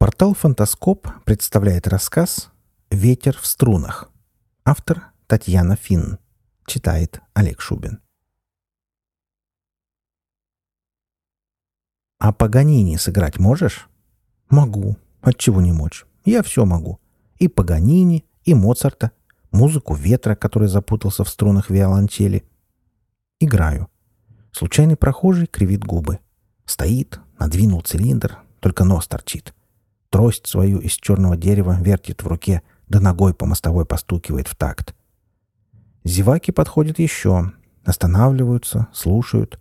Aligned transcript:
Портал 0.00 0.32
«Фантаскоп» 0.32 1.08
представляет 1.26 1.86
рассказ 1.86 2.50
«Ветер 2.90 3.36
в 3.36 3.44
струнах». 3.44 4.10
Автор 4.64 5.12
Татьяна 5.26 5.76
Финн. 5.76 6.18
Читает 6.64 7.20
Олег 7.34 7.60
Шубин. 7.60 8.00
«А 12.18 12.32
Паганини 12.32 12.96
сыграть 12.96 13.38
можешь?» 13.38 13.90
«Могу. 14.48 14.96
Отчего 15.20 15.60
не 15.60 15.72
мочь? 15.72 16.06
Я 16.24 16.42
все 16.42 16.64
могу. 16.64 16.98
И 17.36 17.46
Паганини, 17.46 18.24
и 18.44 18.54
Моцарта, 18.54 19.12
музыку 19.50 19.94
ветра, 19.94 20.34
который 20.34 20.68
запутался 20.68 21.24
в 21.24 21.28
струнах 21.28 21.68
виолончели. 21.68 22.48
Играю. 23.38 23.90
Случайный 24.50 24.96
прохожий 24.96 25.46
кривит 25.46 25.84
губы. 25.84 26.20
Стоит, 26.64 27.20
надвинул 27.38 27.82
цилиндр, 27.82 28.38
только 28.60 28.84
нос 28.84 29.06
торчит. 29.06 29.52
Трость 30.10 30.48
свою 30.48 30.78
из 30.78 30.92
черного 30.92 31.36
дерева 31.36 31.78
вертит 31.80 32.22
в 32.22 32.26
руке, 32.26 32.62
да 32.88 33.00
ногой 33.00 33.32
по 33.32 33.46
мостовой 33.46 33.86
постукивает 33.86 34.48
в 34.48 34.56
такт. 34.56 34.94
Зеваки 36.02 36.50
подходят 36.50 36.98
еще, 36.98 37.52
останавливаются, 37.84 38.88
слушают. 38.92 39.60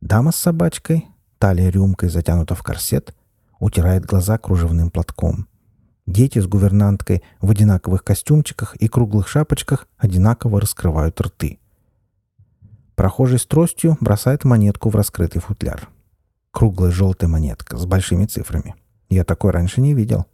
Дама 0.00 0.32
с 0.32 0.36
собачкой, 0.36 1.06
талия 1.38 1.70
рюмкой 1.70 2.08
затянута 2.08 2.54
в 2.54 2.62
корсет, 2.62 3.14
утирает 3.58 4.06
глаза 4.06 4.38
кружевным 4.38 4.90
платком. 4.90 5.48
Дети 6.06 6.38
с 6.38 6.46
гувернанткой 6.46 7.22
в 7.40 7.50
одинаковых 7.50 8.04
костюмчиках 8.04 8.76
и 8.76 8.88
круглых 8.88 9.28
шапочках 9.28 9.86
одинаково 9.98 10.60
раскрывают 10.60 11.20
рты. 11.20 11.58
Прохожий 12.94 13.38
с 13.38 13.46
тростью 13.46 13.96
бросает 14.00 14.44
монетку 14.44 14.88
в 14.88 14.96
раскрытый 14.96 15.42
футляр. 15.42 15.88
Круглая 16.52 16.90
желтая 16.90 17.28
монетка 17.28 17.76
с 17.76 17.86
большими 17.86 18.26
цифрами. 18.26 18.76
Я 19.08 19.24
такой 19.24 19.50
раньше 19.50 19.80
не 19.80 19.94
видел. 19.94 20.26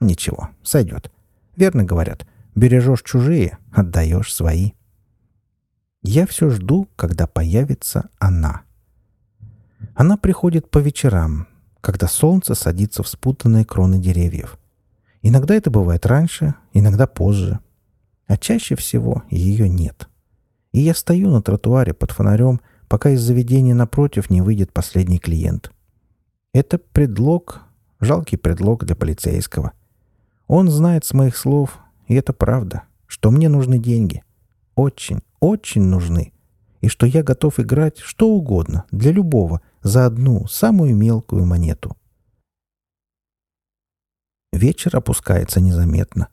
Ничего, 0.00 0.50
сойдет. 0.62 1.10
Верно 1.56 1.84
говорят, 1.84 2.26
бережешь 2.54 3.02
чужие, 3.02 3.58
отдаешь 3.72 4.34
свои. 4.34 4.72
Я 6.02 6.26
все 6.26 6.50
жду, 6.50 6.88
когда 6.96 7.26
появится 7.26 8.10
она. 8.18 8.62
Она 9.94 10.16
приходит 10.16 10.70
по 10.70 10.78
вечерам, 10.78 11.46
когда 11.80 12.08
солнце 12.08 12.54
садится 12.54 13.02
в 13.02 13.08
спутанные 13.08 13.64
кроны 13.64 13.98
деревьев. 13.98 14.58
Иногда 15.22 15.54
это 15.54 15.70
бывает 15.70 16.04
раньше, 16.06 16.54
иногда 16.72 17.06
позже. 17.06 17.60
А 18.26 18.36
чаще 18.36 18.76
всего 18.76 19.22
ее 19.30 19.68
нет. 19.68 20.08
И 20.72 20.80
я 20.80 20.94
стою 20.94 21.30
на 21.30 21.40
тротуаре 21.40 21.94
под 21.94 22.10
фонарем, 22.10 22.60
пока 22.88 23.10
из 23.10 23.20
заведения 23.20 23.74
напротив 23.74 24.28
не 24.28 24.42
выйдет 24.42 24.72
последний 24.72 25.18
клиент. 25.18 25.70
Это 26.52 26.78
предлог, 26.78 27.62
жалкий 28.04 28.38
предлог 28.38 28.84
для 28.84 28.96
полицейского. 28.96 29.72
Он 30.46 30.68
знает 30.68 31.04
с 31.04 31.14
моих 31.14 31.36
слов, 31.36 31.78
и 32.06 32.14
это 32.14 32.32
правда, 32.32 32.82
что 33.06 33.30
мне 33.30 33.48
нужны 33.48 33.78
деньги. 33.78 34.22
Очень, 34.74 35.20
очень 35.40 35.82
нужны. 35.82 36.32
И 36.80 36.88
что 36.88 37.06
я 37.06 37.22
готов 37.22 37.60
играть 37.60 37.98
что 37.98 38.28
угодно 38.28 38.84
для 38.90 39.10
любого 39.10 39.62
за 39.82 40.06
одну, 40.06 40.46
самую 40.46 40.94
мелкую 40.94 41.46
монету. 41.46 41.96
Вечер 44.52 44.96
опускается 44.96 45.60
незаметно. 45.60 46.28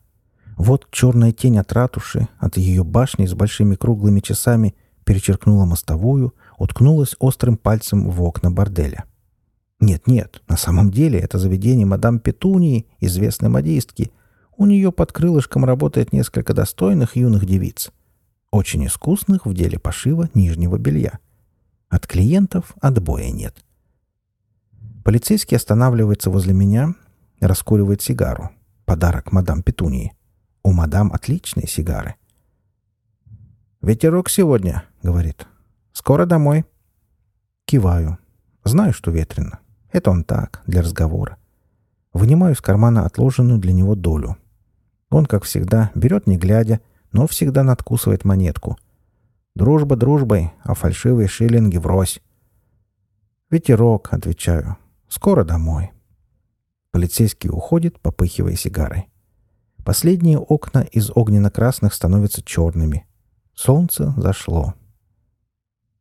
Вот 0.56 0.86
черная 0.90 1.32
тень 1.32 1.58
от 1.58 1.72
ратуши, 1.72 2.28
от 2.38 2.56
ее 2.56 2.84
башни 2.84 3.26
с 3.26 3.34
большими 3.34 3.74
круглыми 3.74 4.20
часами, 4.20 4.76
перечеркнула 5.04 5.64
мостовую, 5.64 6.34
уткнулась 6.58 7.16
острым 7.18 7.56
пальцем 7.56 8.10
в 8.10 8.22
окна 8.22 8.50
борделя. 8.50 9.04
Нет-нет, 9.82 10.42
на 10.46 10.56
самом 10.56 10.92
деле 10.92 11.18
это 11.18 11.40
заведение 11.40 11.84
мадам 11.84 12.20
Петунии, 12.20 12.86
известной 13.00 13.48
модистки. 13.48 14.12
У 14.56 14.64
нее 14.64 14.92
под 14.92 15.10
крылышком 15.10 15.64
работает 15.64 16.12
несколько 16.12 16.54
достойных 16.54 17.16
юных 17.16 17.44
девиц. 17.44 17.90
Очень 18.52 18.86
искусных 18.86 19.44
в 19.44 19.52
деле 19.54 19.80
пошива 19.80 20.30
нижнего 20.34 20.78
белья. 20.78 21.18
От 21.88 22.06
клиентов 22.06 22.76
отбоя 22.80 23.32
нет. 23.32 23.56
Полицейский 25.02 25.56
останавливается 25.56 26.30
возле 26.30 26.54
меня, 26.54 26.94
раскуривает 27.40 28.02
сигару. 28.02 28.50
Подарок 28.84 29.32
мадам 29.32 29.64
Петунии. 29.64 30.12
У 30.62 30.70
мадам 30.70 31.12
отличные 31.12 31.66
сигары. 31.66 32.14
«Ветерок 33.80 34.30
сегодня»,— 34.30 34.84
говорит. 35.02 35.48
«Скоро 35.92 36.24
домой». 36.24 36.66
Киваю. 37.64 38.18
Знаю, 38.62 38.92
что 38.92 39.10
ветрено. 39.10 39.58
Это 39.92 40.10
он 40.10 40.24
так, 40.24 40.62
для 40.66 40.82
разговора. 40.82 41.36
Вынимаю 42.12 42.54
из 42.54 42.60
кармана 42.60 43.04
отложенную 43.04 43.58
для 43.58 43.72
него 43.72 43.94
долю. 43.94 44.36
Он, 45.10 45.26
как 45.26 45.44
всегда, 45.44 45.90
берет 45.94 46.26
не 46.26 46.38
глядя, 46.38 46.80
но 47.12 47.26
всегда 47.26 47.62
надкусывает 47.62 48.24
монетку. 48.24 48.78
Дружба 49.54 49.96
дружбой, 49.96 50.52
а 50.62 50.74
фальшивые 50.74 51.28
шиллинги 51.28 51.76
врозь. 51.76 52.20
«Ветерок»,— 53.50 54.08
отвечаю. 54.12 54.78
«Скоро 55.08 55.44
домой». 55.44 55.92
Полицейский 56.90 57.50
уходит, 57.50 58.00
попыхивая 58.00 58.56
сигарой. 58.56 59.08
Последние 59.84 60.38
окна 60.38 60.80
из 60.80 61.10
огненно-красных 61.14 61.92
становятся 61.92 62.42
черными. 62.42 63.06
Солнце 63.54 64.14
зашло. 64.16 64.74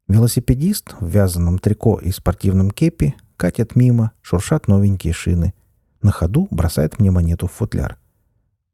Велосипедист 0.08 0.96
в 1.00 1.08
вязаном 1.08 1.60
трико 1.60 1.98
и 1.98 2.12
спортивном 2.12 2.72
кепи 2.72 3.16
катит 3.42 3.76
мимо, 3.76 4.12
шуршат 4.22 4.68
новенькие 4.68 5.14
шины. 5.14 5.56
На 6.04 6.12
ходу 6.12 6.48
бросает 6.52 7.00
мне 7.00 7.10
монету 7.10 7.48
в 7.48 7.52
футляр. 7.52 7.98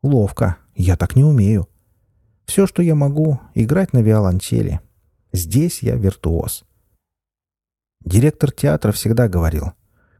Ловко. 0.03 0.57
Я 0.75 0.97
так 0.97 1.15
не 1.15 1.23
умею. 1.23 1.69
Все, 2.45 2.67
что 2.67 2.81
я 2.81 2.93
могу, 2.93 3.39
играть 3.55 3.93
на 3.93 3.99
виолончели. 3.99 4.81
Здесь 5.31 5.81
я 5.83 5.95
виртуоз. 5.95 6.65
Директор 8.03 8.51
театра 8.51 8.91
всегда 8.91 9.29
говорил, 9.29 9.71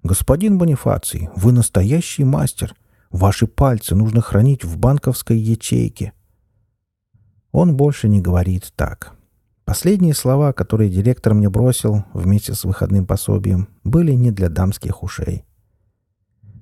«Господин 0.01 0.57
Бонифаций, 0.57 1.27
вы 1.35 1.51
настоящий 1.51 2.23
мастер. 2.23 2.73
Ваши 3.11 3.47
пальцы 3.47 3.95
нужно 3.95 4.21
хранить 4.21 4.63
в 4.63 4.77
банковской 4.77 5.37
ячейке». 5.37 6.13
Он 7.51 7.75
больше 7.75 8.07
не 8.07 8.21
говорит 8.21 8.71
так. 8.77 9.16
Последние 9.67 10.13
слова, 10.13 10.53
которые 10.53 10.89
директор 10.89 11.33
мне 11.33 11.49
бросил 11.49 12.05
вместе 12.13 12.53
с 12.53 12.63
выходным 12.63 13.05
пособием, 13.05 13.67
были 13.83 14.13
не 14.13 14.31
для 14.31 14.47
дамских 14.47 15.03
ушей. 15.03 15.43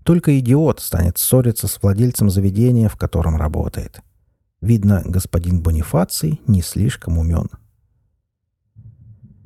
Только 0.03 0.39
идиот 0.39 0.79
станет 0.79 1.19
ссориться 1.19 1.67
с 1.67 1.83
владельцем 1.83 2.31
заведения, 2.31 2.89
в 2.89 2.95
котором 2.95 3.35
работает. 3.35 4.01
Видно, 4.59 5.03
господин 5.05 5.61
Бонифаций 5.61 6.41
не 6.47 6.63
слишком 6.63 7.19
умен. 7.19 7.47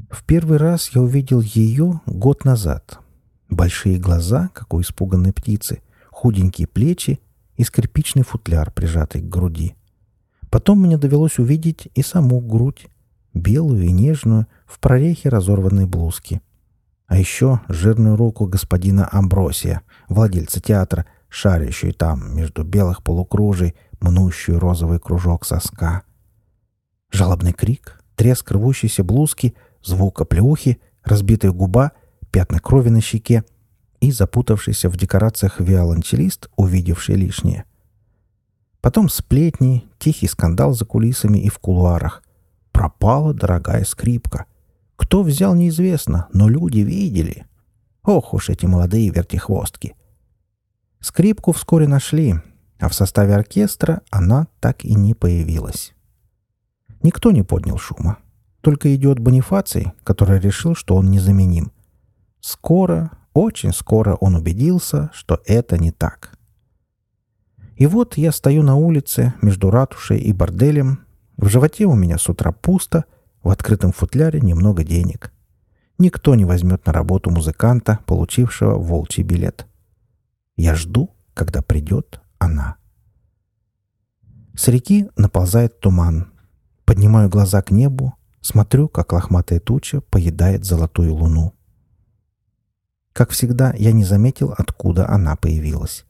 В 0.10 0.24
первый 0.24 0.58
раз 0.58 0.92
я 0.96 1.02
увидел 1.02 1.42
ее 1.42 2.00
год 2.06 2.46
назад. 2.46 3.00
Большие 3.50 4.00
глаза, 4.00 4.52
как 4.54 4.74
у 4.74 4.80
испуганной 4.80 5.34
птицы, 5.34 5.82
худенькие 6.12 6.66
плечи 6.68 7.20
и 7.58 7.66
скрипичный 7.66 8.24
футляр, 8.24 8.72
прижатый 8.72 9.22
к 9.22 9.28
груди. 9.28 9.76
Потом 10.50 10.80
мне 10.80 10.98
довелось 10.98 11.40
увидеть 11.40 11.90
и 11.94 12.02
саму 12.02 12.40
грудь, 12.40 12.88
белую 13.40 13.84
и 13.84 13.92
нежную, 13.92 14.48
в 14.66 14.80
прорехе 14.80 15.30
разорванной 15.30 15.86
блузки. 15.86 16.42
А 17.08 17.18
еще 17.18 17.62
жирную 17.68 18.16
руку 18.16 18.46
господина 18.46 19.10
Амбросия, 19.12 19.82
владельца 20.08 20.62
театра, 20.62 21.06
шарящую 21.28 21.94
там, 21.94 22.36
между 22.36 22.64
белых 22.64 23.04
полукружий, 23.04 23.76
мнущую 24.00 24.60
розовый 24.60 25.00
кружок 25.00 25.46
соска. 25.46 26.04
Жалобный 27.12 27.54
крик, 27.54 28.02
треск 28.16 28.52
рвущейся 28.52 29.04
блузки, 29.04 29.56
звук 29.84 30.22
оплеухи, 30.22 30.80
разбитая 31.04 31.52
губа, 31.52 31.94
пятна 32.32 32.60
крови 32.60 32.90
на 32.90 33.02
щеке 33.02 33.44
и 34.02 34.12
запутавшийся 34.12 34.90
в 34.90 34.98
декорациях 34.98 35.60
виолончелист, 35.60 36.50
увидевший 36.56 37.16
лишнее. 37.16 37.66
Потом 38.82 39.10
сплетни, 39.10 39.86
тихий 39.98 40.28
скандал 40.28 40.74
за 40.74 40.86
кулисами 40.86 41.40
и 41.40 41.50
в 41.50 41.60
кулуарах. 41.60 42.24
Пропала 42.80 43.34
дорогая 43.34 43.84
скрипка. 43.84 44.46
Кто 44.96 45.22
взял, 45.22 45.54
неизвестно, 45.54 46.30
но 46.32 46.48
люди 46.48 46.80
видели. 46.80 47.46
Ох 48.04 48.34
уж 48.34 48.48
эти 48.48 48.68
молодые 48.68 49.10
вертихвостки. 49.10 49.98
Скрипку 51.02 51.52
вскоре 51.52 51.90
нашли, 51.90 52.36
а 52.80 52.88
в 52.88 52.96
составе 52.96 53.36
оркестра 53.36 54.02
она 54.12 54.48
так 54.62 54.86
и 54.86 54.96
не 54.96 55.14
появилась. 55.14 55.94
Никто 57.04 57.32
не 57.32 57.44
поднял 57.44 57.78
шума. 57.78 58.20
Только 58.62 58.96
идет 58.96 59.20
Бонифаций, 59.20 59.92
который 60.06 60.40
решил, 60.40 60.74
что 60.74 60.96
он 60.96 61.12
незаменим. 61.12 61.74
Скоро, 62.40 63.12
очень 63.34 63.74
скоро 63.74 64.16
он 64.16 64.36
убедился, 64.36 65.12
что 65.14 65.42
это 65.46 65.78
не 65.78 65.92
так. 65.92 66.38
И 67.76 67.88
вот 67.88 68.16
я 68.16 68.32
стою 68.32 68.64
на 68.64 68.78
улице 68.78 69.34
между 69.42 69.70
ратушей 69.70 70.20
и 70.20 70.32
борделем. 70.32 71.09
В 71.40 71.48
животе 71.48 71.86
у 71.86 71.96
меня 71.96 72.18
с 72.18 72.28
утра 72.28 72.52
пусто, 72.52 73.06
в 73.44 73.50
открытом 73.50 73.94
футляре 73.94 74.42
немного 74.42 74.84
денег. 74.84 75.32
Никто 75.98 76.36
не 76.36 76.44
возьмет 76.44 76.86
на 76.86 76.92
работу 76.92 77.30
музыканта, 77.30 78.00
получившего 78.06 78.78
волчий 78.78 79.24
билет. 79.24 79.66
Я 80.58 80.76
жду, 80.76 81.16
когда 81.34 81.62
придет 81.62 82.20
она. 82.40 82.76
С 84.54 84.68
реки 84.68 85.10
наползает 85.16 85.80
туман. 85.80 86.30
Поднимаю 86.84 87.30
глаза 87.30 87.62
к 87.62 87.72
небу, 87.72 88.16
смотрю, 88.42 88.90
как 88.90 89.14
лохматая 89.14 89.62
туча 89.62 90.02
поедает 90.02 90.66
золотую 90.66 91.14
луну. 91.14 91.54
Как 93.14 93.30
всегда, 93.30 93.74
я 93.78 93.94
не 93.94 94.04
заметил, 94.04 94.54
откуда 94.58 95.08
она 95.08 95.38
появилась. 95.38 96.04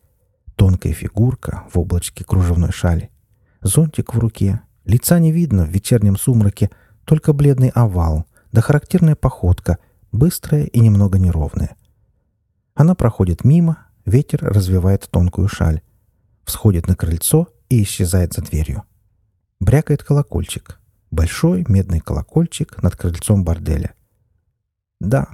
Тонкая 0.55 0.93
фигурка 0.93 1.65
в 1.71 1.77
облачке 1.77 2.23
кружевной 2.23 2.71
шали. 2.71 3.11
Зонтик 3.61 4.15
в 4.15 4.17
руке. 4.17 4.63
Лица 4.89 5.19
не 5.19 5.31
видно 5.31 5.65
в 5.65 5.69
вечернем 5.69 6.17
сумраке, 6.17 6.71
только 7.05 7.31
бледный 7.31 7.69
овал, 7.69 8.25
да 8.51 8.61
характерная 8.61 9.15
походка, 9.15 9.77
быстрая 10.11 10.63
и 10.63 10.79
немного 10.79 11.19
неровная. 11.19 11.75
Она 12.73 12.95
проходит 12.95 13.43
мимо, 13.43 13.85
ветер 14.07 14.39
развивает 14.41 15.07
тонкую 15.11 15.47
шаль. 15.47 15.83
Всходит 16.43 16.87
на 16.87 16.95
крыльцо 16.95 17.49
и 17.69 17.83
исчезает 17.83 18.33
за 18.33 18.41
дверью. 18.41 18.81
Брякает 19.59 20.03
колокольчик. 20.03 20.79
Большой 21.11 21.65
медный 21.67 21.99
колокольчик 21.99 22.81
над 22.81 22.95
крыльцом 22.95 23.43
борделя. 23.43 23.93
Да, 24.99 25.27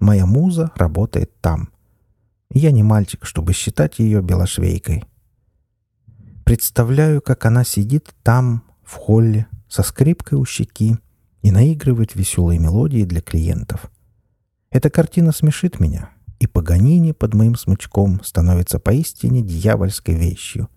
моя 0.00 0.26
муза 0.26 0.70
работает 0.74 1.32
там. 1.40 1.70
Я 2.50 2.72
не 2.72 2.82
мальчик, 2.82 3.24
чтобы 3.24 3.54
считать 3.54 4.00
ее 4.00 4.20
белошвейкой. 4.20 5.02
Представляю, 6.44 7.22
как 7.22 7.46
она 7.46 7.64
сидит 7.64 8.14
там, 8.22 8.67
в 8.88 8.94
холле, 8.94 9.46
со 9.68 9.82
скрипкой 9.82 10.38
у 10.38 10.46
щеки 10.46 10.96
и 11.42 11.50
наигрывает 11.50 12.14
веселые 12.14 12.58
мелодии 12.58 13.04
для 13.04 13.20
клиентов. 13.20 13.90
Эта 14.70 14.88
картина 14.88 15.32
смешит 15.32 15.78
меня, 15.78 16.10
и 16.40 16.46
Паганини 16.46 17.12
под 17.12 17.34
моим 17.34 17.54
смычком 17.54 18.22
становится 18.24 18.78
поистине 18.78 19.42
дьявольской 19.42 20.14
вещью. 20.14 20.68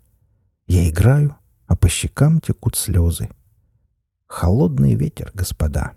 Я 0.67 0.89
играю, 0.89 1.37
а 1.67 1.77
по 1.77 1.87
щекам 1.87 2.41
текут 2.41 2.75
слезы. 2.75 3.29
Холодный 4.27 4.95
ветер, 4.95 5.31
господа. 5.33 5.93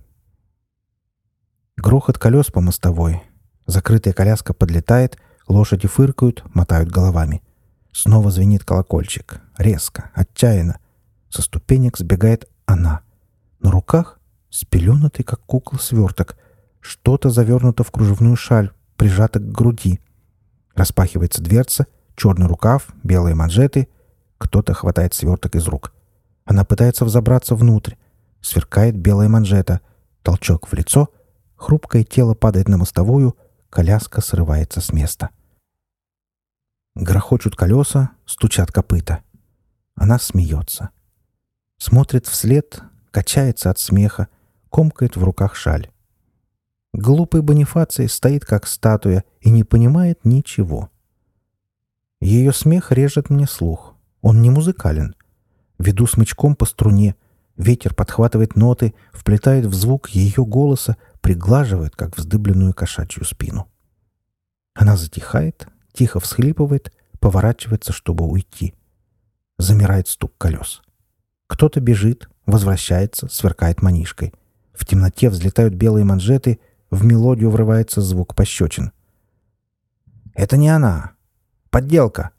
Грохот 1.76 2.18
колес 2.18 2.46
по 2.46 2.60
мостовой. 2.60 3.22
Закрытая 3.66 4.14
коляска 4.14 4.54
подлетает, 4.54 5.18
лошади 5.48 5.88
фыркают, 5.88 6.44
мотают 6.54 6.90
головами. 6.90 7.42
Снова 7.92 8.30
звенит 8.30 8.62
колокольчик. 8.62 9.40
Резко, 9.58 10.10
отчаянно. 10.14 10.78
Со 11.34 11.42
ступенек 11.42 11.98
сбегает 11.98 12.48
она. 12.64 13.00
На 13.58 13.72
руках 13.72 14.20
спеленатый, 14.50 15.24
как 15.24 15.40
кукла, 15.40 15.78
сверток. 15.78 16.38
Что-то 16.78 17.28
завернуто 17.28 17.82
в 17.82 17.90
кружевную 17.90 18.36
шаль, 18.36 18.70
прижато 18.96 19.40
к 19.40 19.50
груди. 19.50 19.98
Распахивается 20.76 21.42
дверца, 21.42 21.88
черный 22.14 22.46
рукав, 22.46 22.86
белые 23.02 23.34
манжеты. 23.34 23.88
Кто-то 24.38 24.74
хватает 24.74 25.12
сверток 25.12 25.56
из 25.56 25.66
рук. 25.66 25.92
Она 26.44 26.64
пытается 26.64 27.04
взобраться 27.04 27.56
внутрь. 27.56 27.94
Сверкает 28.40 28.96
белая 28.96 29.28
манжета. 29.28 29.80
Толчок 30.22 30.68
в 30.68 30.72
лицо. 30.74 31.08
Хрупкое 31.56 32.04
тело 32.04 32.34
падает 32.34 32.68
на 32.68 32.76
мостовую. 32.76 33.36
Коляска 33.70 34.20
срывается 34.20 34.80
с 34.80 34.92
места. 34.92 35.30
Грохочут 36.94 37.56
колеса, 37.56 38.12
стучат 38.24 38.70
копыта. 38.70 39.24
Она 39.96 40.20
смеется. 40.20 40.90
Смотрит 41.78 42.26
вслед, 42.26 42.80
качается 43.10 43.70
от 43.70 43.78
смеха, 43.78 44.28
комкает 44.70 45.16
в 45.16 45.24
руках 45.24 45.54
шаль. 45.54 45.90
Глупый 46.92 47.42
Бонифаций 47.42 48.08
стоит 48.08 48.44
как 48.44 48.66
статуя 48.66 49.24
и 49.40 49.50
не 49.50 49.64
понимает 49.64 50.24
ничего. 50.24 50.90
Ее 52.20 52.52
смех 52.52 52.92
режет 52.92 53.30
мне 53.30 53.46
слух. 53.46 53.94
Он 54.22 54.40
не 54.40 54.50
музыкален. 54.50 55.14
Веду 55.78 56.06
смычком 56.06 56.56
по 56.56 56.64
струне. 56.64 57.16
Ветер 57.56 57.94
подхватывает 57.94 58.56
ноты, 58.56 58.94
вплетает 59.12 59.66
в 59.66 59.74
звук 59.74 60.08
ее 60.10 60.44
голоса, 60.44 60.96
приглаживает, 61.20 61.94
как 61.96 62.16
вздыбленную 62.16 62.74
кошачью 62.74 63.24
спину. 63.24 63.68
Она 64.74 64.96
затихает, 64.96 65.68
тихо 65.92 66.20
всхлипывает, 66.20 66.92
поворачивается, 67.20 67.92
чтобы 67.92 68.26
уйти. 68.26 68.74
Замирает 69.58 70.08
стук 70.08 70.32
колес. 70.38 70.82
Кто-то 71.46 71.80
бежит, 71.80 72.28
возвращается, 72.46 73.28
сверкает 73.28 73.82
манишкой. 73.82 74.32
В 74.72 74.86
темноте 74.86 75.30
взлетают 75.30 75.74
белые 75.74 76.04
манжеты, 76.04 76.58
в 76.90 77.04
мелодию 77.04 77.50
врывается 77.50 78.00
звук 78.00 78.34
пощечин. 78.34 78.92
«Это 80.34 80.56
не 80.56 80.68
она! 80.68 81.12
Подделка! 81.70 82.30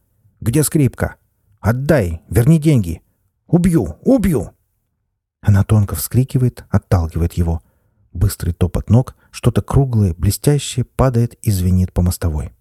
Где 0.42 0.63
скрипка? 0.63 1.16
Отдай! 1.60 2.22
Верни 2.30 2.60
деньги! 2.60 3.02
Убью! 3.48 3.98
Убью!» 4.02 4.52
Она 5.42 5.63
тонко 5.63 5.96
вскрикивает, 5.96 6.66
отталкивает 6.69 7.34
его. 7.34 7.62
Быстрый 8.13 8.54
топот 8.54 8.90
ног, 8.90 9.16
что-то 9.30 9.62
круглое, 9.62 10.13
блестящее 10.13 10.86
падает 10.86 11.36
и 11.36 11.51
звенит 11.51 11.94
по 11.94 12.01
мостовой. 12.01 12.51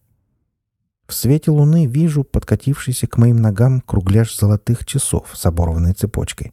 В 1.07 1.13
свете 1.13 1.51
луны 1.51 1.87
вижу 1.87 2.25
подкатившийся 2.25 3.07
к 3.07 3.19
моим 3.19 3.37
ногам 3.37 3.81
кругляш 3.83 4.37
золотых 4.37 4.87
часов 4.87 5.31
с 5.35 5.45
оборванной 5.45 5.93
цепочкой. 5.93 6.53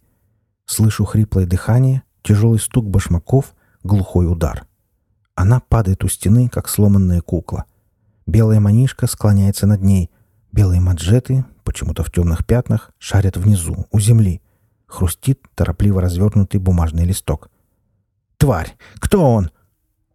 Слышу 0.66 1.06
хриплое 1.06 1.46
дыхание, 1.46 2.04
тяжелый 2.22 2.60
стук 2.60 2.90
башмаков, 2.90 3.54
глухой 3.84 4.30
удар. 4.30 4.68
Она 5.36 5.60
падает 5.60 6.04
у 6.04 6.10
стены, 6.10 6.50
как 6.50 6.68
сломанная 6.68 7.22
кукла. 7.22 7.66
Белая 8.28 8.60
манишка 8.60 9.08
склоняется 9.08 9.68
над 9.68 9.82
ней. 9.82 10.12
Белые 10.52 10.82
маджеты, 10.82 11.46
почему-то 11.64 12.04
в 12.04 12.12
темных 12.12 12.46
пятнах, 12.46 12.92
шарят 13.00 13.38
внизу, 13.38 13.88
у 13.92 14.00
земли. 14.00 14.42
Хрустит 14.86 15.42
торопливо 15.56 16.02
развернутый 16.02 16.60
бумажный 16.60 17.06
листок. 17.06 17.50
«Тварь! 18.38 18.76
Кто 18.96 19.34
он?» 19.34 19.50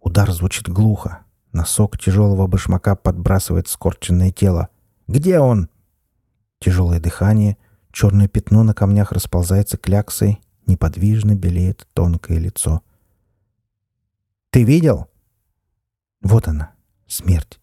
Удар 0.00 0.30
звучит 0.30 0.68
глухо, 0.68 1.25
Носок 1.52 1.98
тяжелого 1.98 2.46
башмака 2.46 2.96
подбрасывает 2.96 3.68
скорченное 3.68 4.30
тело. 4.30 4.68
«Где 5.06 5.38
он?» 5.38 5.68
Тяжелое 6.58 7.00
дыхание, 7.00 7.56
черное 7.92 8.28
пятно 8.28 8.62
на 8.62 8.74
камнях 8.74 9.12
расползается 9.12 9.76
кляксой, 9.76 10.40
неподвижно 10.66 11.34
белеет 11.34 11.86
тонкое 11.94 12.38
лицо. 12.38 12.82
«Ты 14.50 14.64
видел?» 14.64 15.08
Вот 16.22 16.48
она, 16.48 16.72
смерть. 17.06 17.60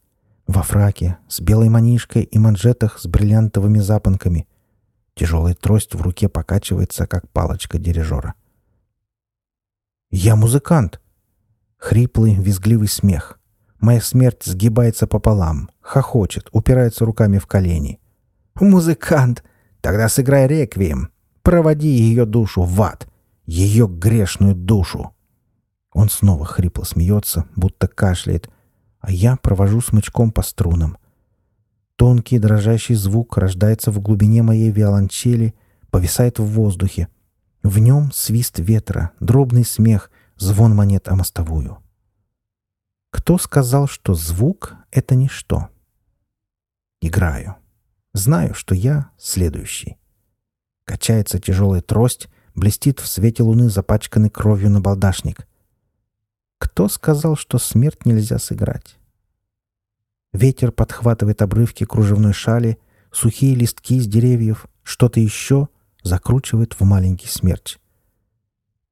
Во 0.47 0.61
фраке, 0.61 1.17
с 1.27 1.39
белой 1.39 1.69
манишкой 1.69 2.23
и 2.23 2.37
манжетах 2.37 2.99
с 2.99 3.05
бриллиантовыми 3.07 3.79
запонками. 3.79 4.47
Тяжелая 5.15 5.53
трость 5.53 5.95
в 5.95 6.01
руке 6.01 6.27
покачивается, 6.27 7.07
как 7.07 7.29
палочка 7.29 7.77
дирижера. 7.77 8.33
«Я 10.11 10.35
музыкант!» 10.35 10.99
Хриплый, 11.77 12.35
визгливый 12.35 12.87
смех. 12.87 13.39
Моя 13.83 13.99
смерть 13.99 14.45
сгибается 14.45 15.07
пополам, 15.07 15.69
хохочет, 15.81 16.47
упирается 16.53 17.03
руками 17.03 17.37
в 17.37 17.47
колени. 17.47 17.99
«Музыкант! 18.55 19.43
Тогда 19.81 20.07
сыграй 20.07 20.47
реквием. 20.47 21.09
Проводи 21.41 21.89
ее 21.89 22.25
душу 22.25 22.61
в 22.63 22.81
ад. 22.81 23.09
Ее 23.45 23.89
грешную 23.89 24.55
душу!» 24.55 25.13
Он 25.91 26.07
снова 26.07 26.45
хрипло 26.45 26.85
смеется, 26.85 27.43
будто 27.57 27.89
кашляет, 27.89 28.49
а 29.01 29.11
я 29.11 29.35
провожу 29.35 29.81
смычком 29.81 30.31
по 30.31 30.43
струнам. 30.43 30.97
Тонкий 31.97 32.39
дрожащий 32.39 32.95
звук 32.95 33.37
рождается 33.37 33.91
в 33.91 33.99
глубине 33.99 34.43
моей 34.43 34.71
виолончели, 34.71 35.55
повисает 35.91 36.39
в 36.39 36.45
воздухе. 36.45 37.09
В 37.63 37.79
нем 37.79 38.13
свист 38.13 38.59
ветра, 38.59 39.11
дробный 39.19 39.65
смех, 39.65 40.09
звон 40.37 40.73
монет 40.73 41.09
о 41.09 41.15
мостовую. 41.15 41.82
Кто 43.13 43.37
сказал, 43.37 43.87
что 43.87 44.15
звук— 44.15 44.75
это 44.91 45.13
ничто? 45.13 45.69
Играю. 46.99 47.55
Знаю, 48.13 48.55
что 48.55 48.73
я 48.73 49.11
следующий. 49.19 49.97
Качается 50.83 51.39
тяжелая 51.39 51.81
трость, 51.81 52.27
блестит 52.55 52.99
в 52.99 53.07
свете 53.07 53.43
луны 53.43 53.69
запачканный 53.69 54.31
кровью 54.31 54.71
набалдашник. 54.71 55.47
Кто 56.57 56.89
сказал, 56.89 57.35
что 57.35 57.59
смерть 57.59 58.05
нельзя 58.05 58.39
сыграть? 58.39 58.97
Ветер 60.33 60.71
подхватывает 60.71 61.43
обрывки 61.43 61.85
кружевной 61.85 62.33
шали, 62.33 62.79
сухие 63.11 63.53
листки 63.53 63.99
с 63.99 64.07
деревьев, 64.07 64.65
что-то 64.81 65.19
еще 65.19 65.69
закручивает 66.01 66.73
в 66.73 66.83
маленький 66.83 67.27
смерть. 67.27 67.79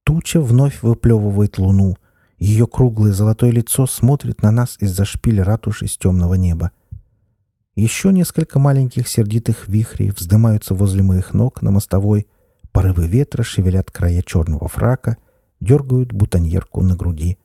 Туча 0.04 0.40
вновь 0.40 0.80
выплевывает 0.82 1.58
луну, 1.58 1.96
ее 2.42 2.66
круглое 2.66 3.12
золотое 3.12 3.52
лицо 3.52 3.86
смотрит 3.86 4.42
на 4.42 4.50
нас 4.50 4.76
из-за 4.80 5.04
шпиля 5.04 5.44
ратуши 5.44 5.86
с 5.86 5.96
темного 5.96 6.34
неба. 6.34 6.72
Еще 7.76 8.12
несколько 8.12 8.58
маленьких 8.58 9.06
сердитых 9.06 9.68
вихрей 9.68 10.10
вздымаются 10.10 10.74
возле 10.74 11.04
моих 11.04 11.34
ног 11.34 11.62
на 11.62 11.70
мостовой, 11.70 12.26
порывы 12.72 13.06
ветра 13.06 13.44
шевелят 13.44 13.92
края 13.92 14.22
черного 14.22 14.66
фрака, 14.66 15.18
дергают 15.60 16.12
бутоньерку 16.12 16.82
на 16.82 16.96
груди. 16.96 17.38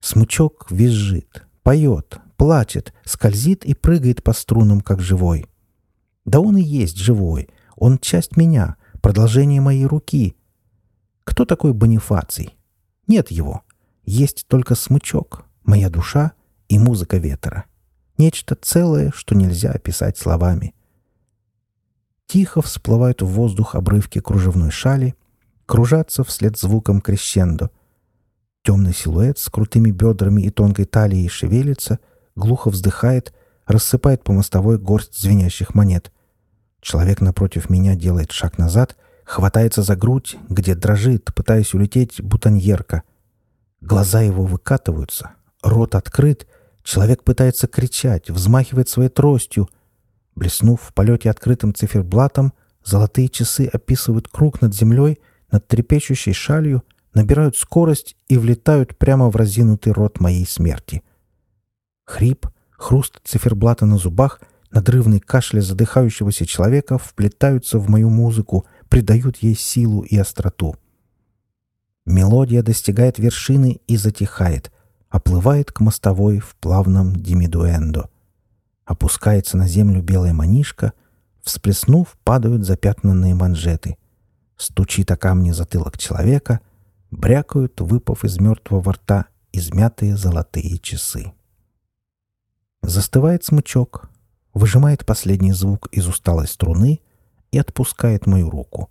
Смычок 0.00 0.66
визжит, 0.70 1.46
поет, 1.62 2.18
плачет, 2.36 2.92
скользит 3.04 3.64
и 3.64 3.72
прыгает 3.72 4.22
по 4.22 4.34
струнам, 4.34 4.82
как 4.82 5.00
живой. 5.00 5.46
Да 6.26 6.40
он 6.40 6.58
и 6.58 6.62
есть 6.62 6.98
живой. 6.98 7.48
Он 7.76 7.98
часть 7.98 8.36
меня, 8.36 8.76
продолжение 9.00 9.62
моей 9.62 9.86
руки. 9.86 10.36
Кто 11.24 11.46
такой 11.46 11.72
Бонифаций? 11.72 12.54
Нет 13.06 13.30
его. 13.30 13.62
Есть 14.04 14.46
только 14.48 14.74
смычок, 14.74 15.44
моя 15.64 15.90
душа 15.90 16.32
и 16.68 16.78
музыка 16.78 17.18
ветра. 17.18 17.64
Нечто 18.18 18.54
целое, 18.54 19.10
что 19.14 19.34
нельзя 19.34 19.70
описать 19.70 20.18
словами. 20.18 20.74
Тихо 22.26 22.62
всплывают 22.62 23.22
в 23.22 23.26
воздух 23.26 23.74
обрывки 23.74 24.20
кружевной 24.20 24.70
шали, 24.70 25.14
кружатся 25.66 26.24
вслед 26.24 26.56
звуком 26.58 27.00
крещендо. 27.00 27.70
Темный 28.62 28.94
силуэт 28.94 29.38
с 29.38 29.48
крутыми 29.48 29.90
бедрами 29.90 30.42
и 30.42 30.50
тонкой 30.50 30.84
талией 30.84 31.28
шевелится, 31.28 31.98
глухо 32.36 32.70
вздыхает, 32.70 33.34
рассыпает 33.66 34.22
по 34.22 34.32
мостовой 34.32 34.78
горсть 34.78 35.20
звенящих 35.20 35.74
монет. 35.74 36.12
Человек 36.80 37.20
напротив 37.20 37.70
меня 37.70 37.96
делает 37.96 38.32
шаг 38.32 38.58
назад, 38.58 38.96
хватается 39.32 39.82
за 39.82 39.96
грудь, 39.96 40.36
где 40.50 40.74
дрожит, 40.74 41.32
пытаясь 41.34 41.72
улететь 41.72 42.20
бутоньерка. 42.20 43.02
Глаза 43.80 44.20
его 44.20 44.44
выкатываются, 44.44 45.30
рот 45.62 45.94
открыт, 45.94 46.46
человек 46.82 47.24
пытается 47.24 47.66
кричать, 47.66 48.28
взмахивает 48.28 48.90
своей 48.90 49.08
тростью. 49.08 49.70
Блеснув 50.34 50.82
в 50.82 50.92
полете 50.92 51.30
открытым 51.30 51.74
циферблатом, 51.74 52.52
золотые 52.84 53.30
часы 53.30 53.70
описывают 53.72 54.28
круг 54.28 54.60
над 54.60 54.74
землей, 54.74 55.18
над 55.50 55.66
трепещущей 55.66 56.34
шалью, 56.34 56.82
набирают 57.14 57.56
скорость 57.56 58.16
и 58.28 58.36
влетают 58.36 58.98
прямо 58.98 59.30
в 59.30 59.36
разинутый 59.36 59.94
рот 59.94 60.20
моей 60.20 60.46
смерти. 60.46 61.02
Хрип, 62.04 62.46
хруст 62.72 63.18
циферблата 63.24 63.86
на 63.86 63.96
зубах, 63.96 64.42
надрывный 64.70 65.20
кашель 65.20 65.62
задыхающегося 65.62 66.44
человека 66.44 66.98
вплетаются 66.98 67.78
в 67.78 67.88
мою 67.88 68.10
музыку, 68.10 68.66
придают 68.92 69.38
ей 69.38 69.54
силу 69.54 70.02
и 70.02 70.18
остроту. 70.18 70.76
Мелодия 72.04 72.62
достигает 72.62 73.18
вершины 73.18 73.80
и 73.86 73.96
затихает, 73.96 74.70
оплывает 75.08 75.72
к 75.72 75.80
мостовой 75.80 76.40
в 76.40 76.54
плавном 76.56 77.16
димидуэндо. 77.16 78.10
Опускается 78.84 79.56
на 79.56 79.66
землю 79.66 80.02
белая 80.02 80.34
манишка, 80.34 80.92
всплеснув, 81.42 82.18
падают 82.22 82.66
запятнанные 82.66 83.34
манжеты. 83.34 83.96
Стучит 84.58 85.10
о 85.10 85.16
камни 85.16 85.52
затылок 85.52 85.96
человека, 85.96 86.60
брякают, 87.10 87.80
выпав 87.80 88.24
из 88.24 88.38
мертвого 88.38 88.92
рта, 88.92 89.24
измятые 89.54 90.18
золотые 90.18 90.76
часы. 90.76 91.32
Застывает 92.82 93.42
смычок, 93.42 94.10
выжимает 94.52 95.06
последний 95.06 95.52
звук 95.52 95.88
из 95.92 96.06
усталой 96.06 96.46
струны 96.46 97.00
и 97.52 97.58
отпускает 97.58 98.26
мою 98.26 98.50
руку. 98.50 98.90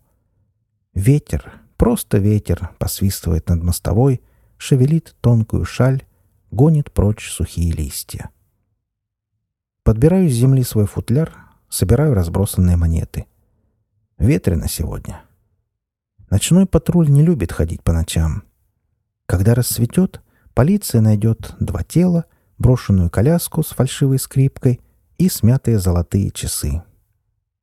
Ветер, 0.94 1.62
Просто 1.82 2.20
ветер 2.20 2.70
посвистывает 2.78 3.50
над 3.50 3.64
мостовой, 3.64 4.22
шевелит 4.60 5.16
тонкую 5.20 5.66
шаль, 5.66 6.06
гонит 6.52 6.92
прочь 6.92 7.28
сухие 7.28 7.72
листья. 7.72 8.30
Подбираю 9.82 10.30
с 10.30 10.34
земли 10.34 10.62
свой 10.62 10.86
футляр, 10.86 11.36
собираю 11.70 12.14
разбросанные 12.14 12.78
монеты. 12.78 13.26
Ветрено 14.20 14.68
сегодня. 14.68 15.24
Ночной 16.30 16.68
патруль 16.68 17.10
не 17.10 17.24
любит 17.24 17.52
ходить 17.52 17.82
по 17.82 17.94
ночам. 17.94 18.44
Когда 19.26 19.56
рассветет, 19.56 20.22
полиция 20.54 21.02
найдет 21.02 21.56
два 21.60 21.82
тела, 21.82 22.26
брошенную 22.60 23.10
коляску 23.10 23.64
с 23.64 23.70
фальшивой 23.70 24.20
скрипкой 24.20 24.82
и 25.18 25.30
смятые 25.30 25.80
золотые 25.80 26.30
часы. 26.30 26.84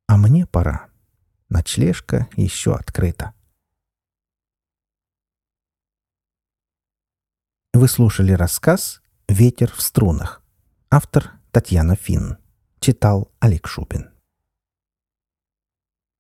А 0.09 0.17
мне 0.17 0.45
пора. 0.45 0.88
Ночлежка 1.51 2.29
еще 2.37 2.75
открыта. 2.75 3.33
Вы 7.73 7.89
слушали 7.89 8.33
рассказ 8.33 9.01
«Ветер 9.29 9.73
в 9.73 9.81
струнах». 9.81 10.43
Автор 10.91 11.33
Татьяна 11.51 11.97
Финн. 11.97 12.37
Читал 12.81 13.33
Олег 13.41 13.67
Шубин. 13.67 14.11